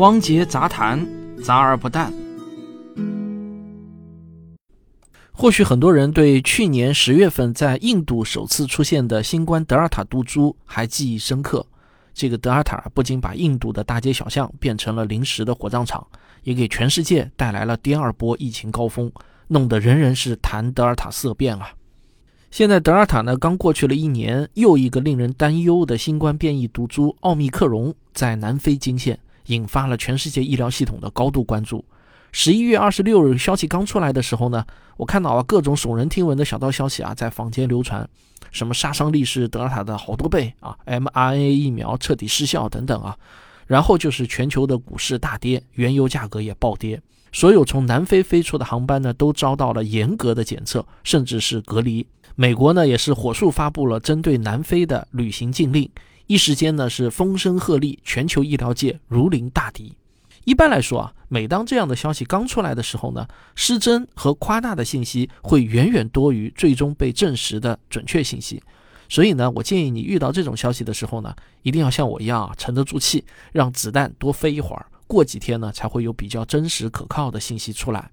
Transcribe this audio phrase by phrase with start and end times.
[0.00, 1.06] 汪杰杂谈，
[1.44, 2.10] 杂而不淡。
[5.30, 11.66] 或许很多人对去年十月份在印度首次出现的新冠德尔塔毒株还记忆深刻。
[12.14, 16.06] 这个德尔塔不仅把印度的大街小巷变成了临时的火葬场，
[16.44, 19.12] 也给全世界带来了第二波疫情高峰，
[19.48, 21.68] 弄得人人是谈德尔塔色变啊！
[22.50, 29.18] 现在德尔塔呢，刚过去了一年，又一个令人担忧的新冠变异毒株奥密克戎在南非惊现，
[29.50, 31.84] 引发了全世界医疗系统的高度关注。
[32.32, 34.64] 十一月二十六日消息刚出来的时候呢，
[34.96, 38.08] 我看到啊各种耸人听闻的小道消息啊在坊间流传，
[38.52, 43.16] 什么杀伤力是德尔塔的好多倍啊，mRNA 疫苗彻底失效等等啊，
[43.66, 52.06] 然后就是全球的股市大跌，原油价格也暴跌，所有从南非飞出的航班呢都遭到了严格的检测，甚至是隔离。
[52.36, 55.90] 美国呢也是火速发布了针对南非的旅行禁令，
[56.30, 59.96] 一时间呢是风声鹤唳，全球医疗界如临大敌。
[60.44, 68.62] 一般来说啊，每当这样的消息刚出来的时候呢，失真和夸大的信息会远远多于最终被证实的准确信息。
[69.08, 78.08] 所以呢，我建议你遇到这种消息的时候呢，一定要像我一样啊，沉得住气，让子弹多飞一会儿，过几天呢才会有比较真实可靠的信息出来。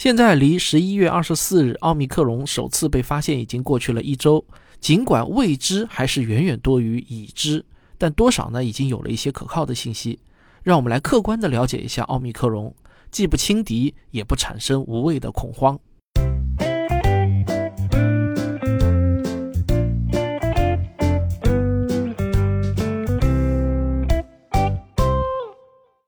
[0.00, 4.42] 现在离十一月二十四日奥密克戎首次被发现已经过去了一周，
[4.80, 7.62] 尽管未知还是远远多于已知，
[7.98, 10.18] 但多少呢已经有了一些可靠的信息。
[10.62, 12.72] 让我们来客观的了解一下奥密克戎，
[13.10, 15.78] 既不轻敌，也不产生无谓的恐慌。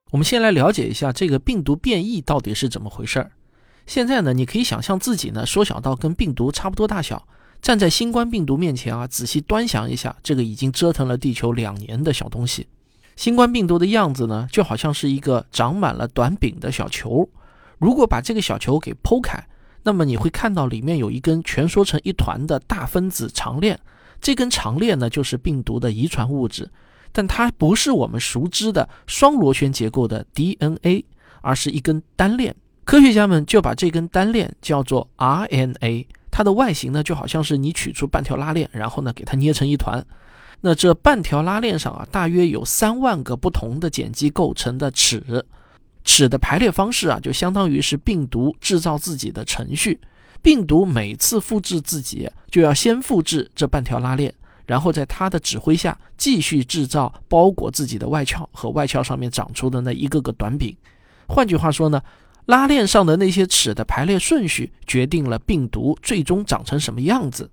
[0.09, 3.29] 我们先来了解一下这个病毒变异到底是怎么回事儿。
[3.85, 7.27] 现在呢，你可以想象自己呢缩小到跟病毒差不多大小，
[7.61, 12.67] 站在新冠病毒面前啊，仔细端详一下这个已经折腾了地球两年的小东西。
[13.15, 17.29] 新冠病毒的样子呢，就好像是一个长满了短柄的小球。
[17.77, 19.45] 如果把这个小球给剖开，
[19.83, 23.79] 那么你会看到里面有一根蜷缩成一团的大分子长链。
[24.21, 26.71] 这根长链呢，就是病毒的遗传物质，
[27.11, 31.05] 但它不是我们熟知的双螺旋结构的 DNA，
[31.41, 32.55] 而是一根单链。
[32.85, 36.05] 科学家们就把这根单链叫做 RNA。
[36.29, 40.03] 它的外形呢，就好像是你取出半条拉链，然后呢，给它捏成一团。
[40.61, 45.45] 那这半条拉链上啊，大约有三万个不同的碱基构成的齿，
[46.03, 49.99] 齿的排列方式啊，就相当于是病毒制造自己的程序。
[50.41, 54.33] 病毒每次复制自己，就要先复制这半条拉链，
[54.65, 60.75] 然后在它的指挥下继续制造包裹自己的外壳和外壳上面长出的那一个个短柄。
[61.27, 62.01] 换句话说呢，
[62.45, 67.49] 拉链上的那些齿的排列顺序，决定了病毒最终长成什么样子。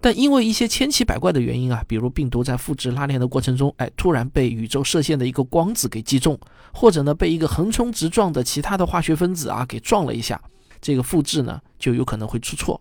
[0.00, 6.38] 但因为一些千奇百怪的原因啊，比如病毒在复制拉链的过程中，哎，突然被宇宙射线的一个光子给击中，
[6.72, 10.38] 或者呢被一个横冲直撞的其他的化学分子啊给撞了一下，
[10.80, 12.78] 这个复制呢就有可能会出错。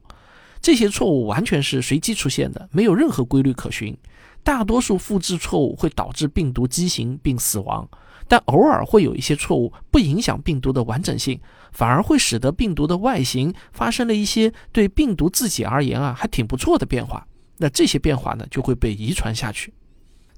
[0.62, 3.96] 这些错误完全是随机出现的，没有任何规律可循。
[4.44, 7.88] 大多数复制错误会导致病毒畸形并死亡。
[8.28, 11.40] 但偶尔会有一些错误不影响病毒的完整性，
[11.72, 17.26] 反而会使得病毒的外形发生了一些对病毒自己而言啊还挺不错的变化。
[17.58, 19.74] 那这些变化呢就会被遗传下去。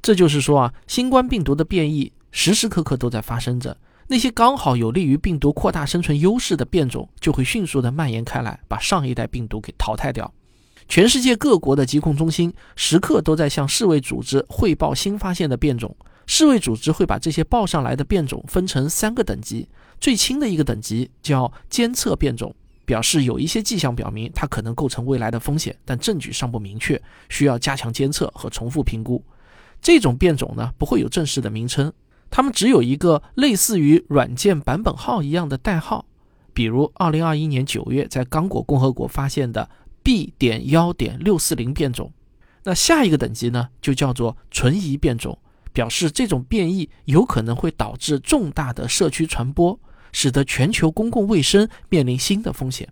[0.01, 3.75] 这就是说啊，新冠病毒的变异时时刻刻都在发生着。
[4.07, 10.31] 那些刚好有利于病毒扩大生存优势的变种就会迅速的蔓延开来，把上一代病毒给淘汰掉。
[10.87, 15.95] 全世界各国的疾控中心时刻都在向世卫组织汇报新发现的变种。
[16.27, 19.67] 世卫组织会把这些报上来的变种分成三个等级，
[19.99, 29.23] 最轻的一个等级叫监测变种，表示有一些迹象表明它可能构成未来的风险，但证据尚不明确，需要加强监测和重复评估。
[29.81, 31.93] 这种变种呢不会有正式的名称，
[32.31, 36.05] 它们只有一个类似于软件版本号一样的代号，
[36.53, 39.69] 比如2021年9月在刚果共和国发现的
[40.01, 42.11] B 点幺点六四零变种。
[42.63, 45.37] 那下一个等级呢就叫做存疑变种。
[45.75, 49.77] 表示这种变异有可能会导致重大的社区传播，
[50.13, 52.87] 使得全球公共卫生面临新的风险。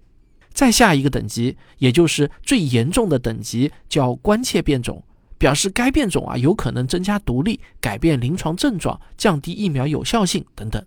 [0.52, 5.02] 再下一个等级，也就是最严重的等级，叫关切变种，
[5.38, 10.86] 表示该变种啊有可能增加毒力、改变临床症状、降低疫苗有效性等等。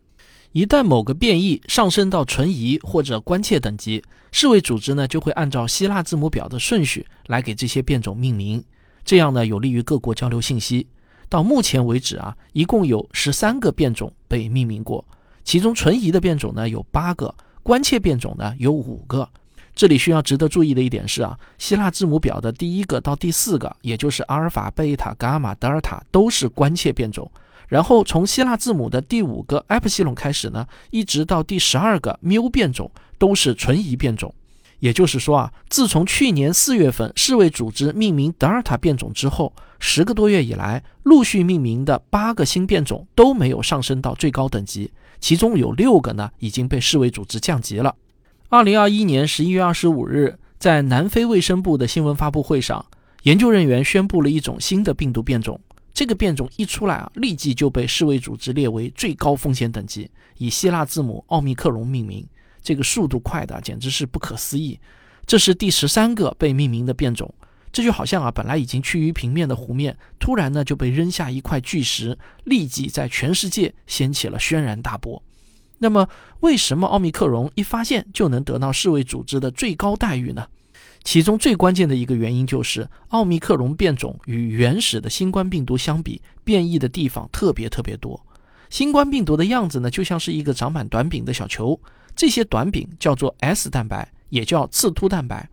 [0.52, 8.62] 一旦某个变异上升到存疑或者关切等级，世卫组织呢就会按照希腊字母表的顺序来给这些变种命名，
[9.02, 10.86] 这样呢有利于各国交流信息。
[11.28, 15.04] 到目前为止啊，一共有十三个变种被命名过，
[15.44, 19.28] 其中存疑的变种呢有八个，关切变种呢有五个。
[19.74, 27.30] 这里需要值得注意的一点是啊，希腊字母表的第一个到第四个，也就是阿尔法、贝塔、伽马、德尔塔，都是关切变种，
[27.68, 34.34] 然后从希腊字母的第五个 epsilon 开始呢，一直到第十二个 mu 变种都是存疑变种。
[34.78, 47.94] 也就是说啊，自从去年四月份世卫组织命名德尔塔变种之后，十个多月以来，陆续命名的八个新变种都没有上升到最高等级，其中有六个呢已经被世卫组织降级了。
[48.48, 52.84] 二零二一年十一月二十五日，在南非卫生部的新闻发布会上，
[53.22, 55.60] 研究人员宣布了一种新的病毒变种。
[55.92, 62.26] 这个变种一出来啊，立即就被世卫组织列为最高风险等级，以希腊字母奥密克戎命名。
[62.66, 64.76] 这个速度快的简直是不可思议。
[65.24, 67.32] 这是第十三个被命名的变种，
[67.70, 75.22] 这就好像啊，本来已经趋于平面的湖面，突然呢就被扔下一块巨石，立即在全世界掀起了轩然大波。
[75.78, 76.08] 那么，
[76.40, 80.48] 为什么奥密克戎一发现就能得到世卫组织的最高待遇呢？
[81.04, 88.20] 其中最关键的一个原因就是奥密克戎变种与原始的新冠病毒相比，变异的地方特别特别多。
[88.70, 91.78] 新冠病毒的样子呢，就像是一个长满短柄的小球。
[92.14, 95.48] 这些短柄叫做 S 蛋白，也叫刺突蛋白。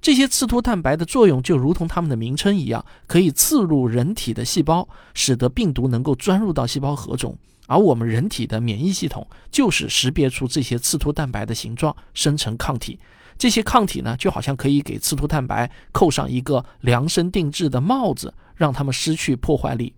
[0.00, 7.36] 这些刺突蛋白的作用就如同它们的名称一样，可以刺入人体的细胞，使得病毒能够钻入到细胞核中。
[7.68, 12.98] 而我们人体的免疫系统就是识别出这些刺突蛋白的形状，生成抗体。
[13.38, 19.94] 这些抗体呢，就好像可以给刺突蛋白扣上一个量身定制的帽子，让它们失去破坏力。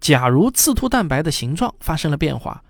[0.00, 2.62] 假如刺突蛋白的形状发生了变化，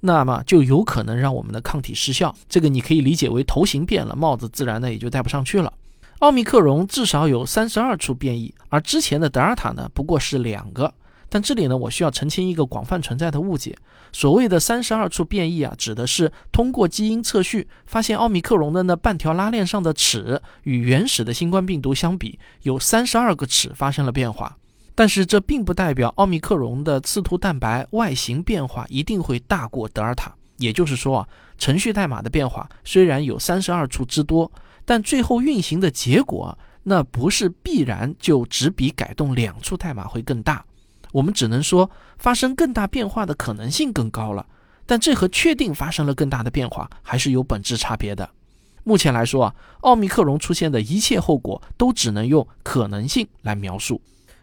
[0.00, 5.72] 那么就有可能让我们的抗体失效，这个你可以理解为头型变了，帽子自然呢也就戴不上去了。
[6.20, 10.92] 奥密克戎至少有三十二处变异，而之前的德尔塔呢不过是两个。
[11.32, 13.76] 但这里呢我需要澄清一个广泛存在的误解，
[14.10, 24.56] 所谓的三十二处变异啊，指的是通过基因测序发现奥密克戎的那半条拉链上的齿与原始的新冠病毒相比，有三十二个齿发生了变化。
[24.94, 30.34] 但是这并不代表奥密克戎的刺突蛋白外形变化一定会大过德尔塔。
[30.58, 34.50] 也就是说啊，程序代码的变化虽然有三十二处之多，
[34.84, 40.62] 但最后运行的结果那不是必然就只比改动两处代码会更大。
[41.12, 44.46] 我们只能说发生更大变化的可能性更高了，
[44.84, 48.28] 但这和确定发生了更大的变化还是有本质差别的。
[48.84, 54.00] 目前来说啊，奥密克戎出现的一切后果都只能用可能性来描述。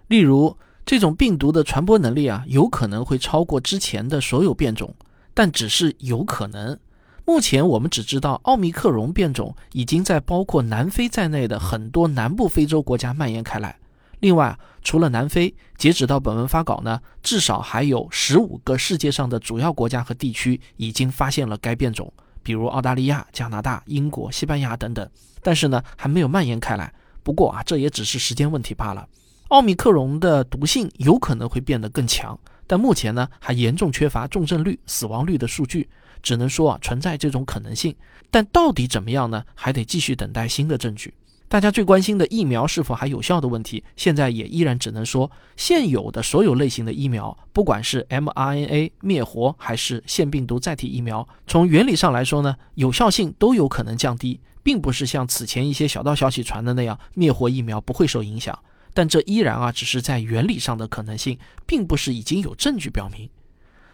[0.07, 4.95] 例如，这种病毒的传播能力啊，有可能会超过之前的所有变种，
[5.33, 6.77] 但只是有可能。
[7.25, 13.77] 目前我们只知道奥密克戎变种已经在包括南非在内的很多南部非洲国家蔓延开来。
[14.21, 22.11] 另外，除了南非，截止到本文发稿呢，至少还有十五个世界上的主要国家和地区已经发现了该变种，
[22.41, 25.07] 比如澳大利亚、加拿大、英国、西班牙等等。
[25.43, 26.91] 但是呢，还没有蔓延开来。
[27.23, 29.05] 不过啊，这也只是时间问题罢了。
[29.49, 35.87] 奥密克戎的毒性有可能会变得更强，但目前呢还严重缺乏重症率、死亡率的数据，
[36.21, 37.95] 只能说啊存在这种可能性。
[38.29, 39.43] 但到底怎么样呢？
[39.55, 41.13] 还得继续等待新的证据。
[41.47, 58.59] 大家最关心的疫苗是否还有效的问题，现在也依然只能说，现有的所有类型的疫苗，不管是 mRNA 灭活还是腺病毒载体疫苗，从原理上来说呢，有效性都有可能降低，并不是像此前一些小道消息传的那样，灭活疫苗不会受影响。
[58.97, 63.29] 但这依然啊，只是在原理上的可能性，并不是已经有证据表明。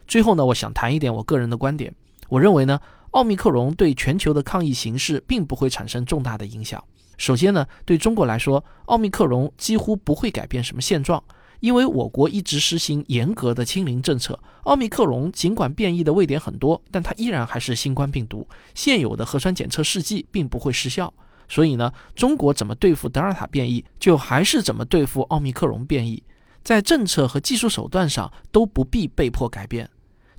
[0.07, 1.93] 最后呢，我想谈一点我个人的观点。
[2.29, 2.79] 我认为呢，
[3.11, 6.81] 奥密克戎对全球的抗疫形势并不会产生重大的影响。
[7.17, 11.21] 首先呢，对中国来说，奥密克戎几乎不会改变什么现状，
[11.59, 14.39] 因为我国一直实行严格的清零政策。
[14.63, 21.13] 奥密克戎尽管变异的位点很多，但它依然还是新冠病毒，现有的核酸检测试剂并不会失效。
[21.53, 26.23] 所以呢，中国怎么对付德尔塔变异，就还是怎么对付奥密克戎变异，
[26.63, 29.87] 在政策和技术手段上都不必被迫改变。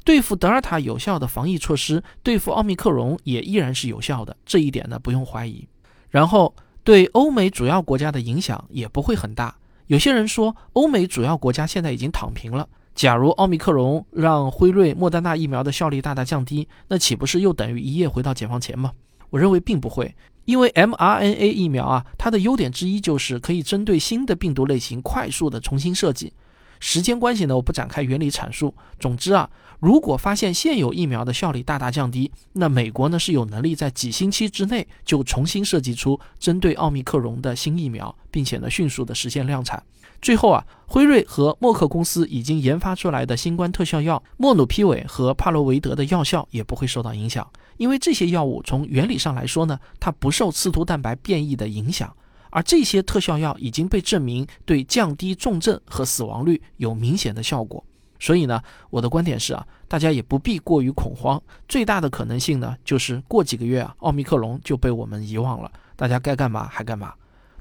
[0.02, 5.64] 对付德尔塔有效的防疫措施，对付奥密克戎也依然是有效的，这一点呢不用怀疑。
[6.11, 6.52] 然后
[6.83, 9.56] 对欧美主要国家的影响也不会很大。
[9.87, 12.68] 有些人说，欧美主要国家现在已经躺平了。
[12.92, 18.90] 假如奥密克戎让辉瑞、莫德纳疫苗的效力大大降低，那岂不是又等于一夜回到解放前吗？
[19.31, 20.14] 我认为并不会。
[20.45, 26.33] 因为 mRNA 疫苗啊，它的优点之一就是可以针对新的病毒类型快速的重新设计。
[26.81, 28.75] 时间关系呢，我不展开原理阐述。
[29.00, 29.49] 总之啊，
[29.81, 39.83] 如果发现现有疫苗的效力大大降低，那美国呢是有能力在几星期之内就重新设计出针对奥密克戎的新疫苗，并且呢迅速的实现量产。
[40.23, 47.47] 最后啊，辉瑞和默克公司已经研发出来的新冠特效药莫努匹韦和帕罗维德的药效也不会受到影响。
[47.76, 52.16] 因为这些药物从原理上来说呢，它不受刺突蛋白变异的影响，
[52.50, 57.85] 而这些特效药已经被证明对降低重症和死亡率有明显的效果。
[58.21, 61.42] 所以呢，我的观点是啊，大家也不必过于恐慌。
[61.68, 67.12] 最大的可能性呢，就是过几个月啊，奥密克戎就被我们遗忘了，大家该干嘛还干嘛。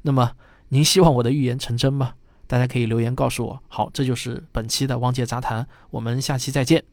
[0.03, 0.31] 那么，
[0.69, 2.13] 您希望我的预言成真吗？
[2.53, 3.59] 大家可以留言告诉我。
[3.67, 6.83] 好，这就是本期的汪杰杂谈，我们下期再见。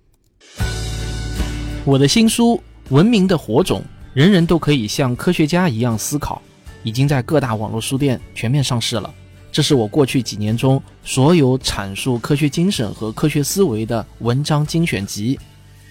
[1.84, 2.56] 我的新书
[2.88, 3.80] 《文明的火种》，
[4.14, 6.40] 人人都可以像科学家一样思考，
[6.82, 9.12] 已经在各大网络书店全面上市了。
[9.52, 15.38] 这是我过去几年中所有阐述科学精神和科学思维的文章精选集。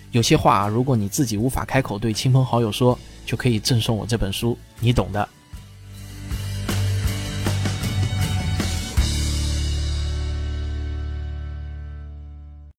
[0.09, 5.29] 有些话，如果你自己无法开口对亲朋好友说，就可以赠送我这本书，你懂的。